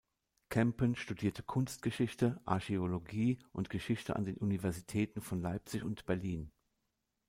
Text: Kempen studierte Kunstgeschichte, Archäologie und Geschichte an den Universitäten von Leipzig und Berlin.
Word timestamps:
Kempen 0.49 0.95
studierte 0.95 1.43
Kunstgeschichte, 1.43 2.41
Archäologie 2.43 3.37
und 3.51 3.69
Geschichte 3.69 4.15
an 4.15 4.25
den 4.25 4.35
Universitäten 4.37 5.21
von 5.21 5.41
Leipzig 5.43 5.83
und 5.83 6.07
Berlin. 6.07 6.51